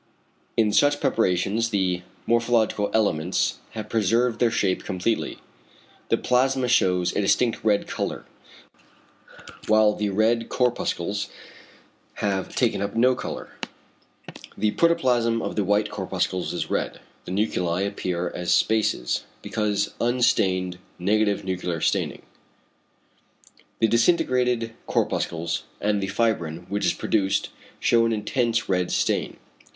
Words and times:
In 0.57 0.73
such 0.73 0.99
preparations 0.99 1.69
the 1.69 2.01
morphological 2.25 2.89
elements 2.91 3.59
have 3.73 3.87
preserved 3.87 4.39
their 4.39 4.49
shape 4.49 4.83
completely. 4.83 5.37
The 6.09 6.17
plasma 6.17 6.69
shews 6.69 7.15
a 7.15 7.21
distinct 7.21 7.63
red 7.63 7.85
colour, 7.85 8.25
whilst 9.67 9.99
the 9.99 10.09
red 10.09 10.49
corpuscles 10.49 11.29
have 12.15 12.55
taken 12.55 12.81
up 12.81 12.95
no 12.95 13.13
colour. 13.13 13.51
The 14.57 14.71
protoplasm 14.71 15.39
of 15.39 15.55
the 15.55 15.63
white 15.63 15.91
corpuscles 15.91 16.51
is 16.51 16.71
red, 16.71 16.99
the 17.25 17.31
nuclei 17.31 17.81
appear 17.81 18.31
as 18.31 18.51
spaces, 18.51 19.25
because 19.43 19.93
unstained 20.01 20.79
(=negative 20.97 21.43
nuclear 21.43 21.79
staining=). 21.79 22.23
The 23.77 23.87
disintegrated 23.87 24.73
corpuscles 24.87 25.65
and 25.79 26.01
the 26.01 26.07
fibrin 26.07 26.65
which 26.69 26.87
is 26.87 26.93
produced, 26.95 27.49
shew 27.79 28.07
an 28.07 28.13
intense 28.13 28.67
red 28.67 28.91
stain. 28.91 29.37